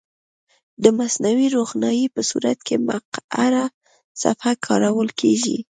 [0.83, 3.65] د مصنوعي روښنایي په صورت کې مقعره
[4.21, 5.57] صفحه کارول کیږي.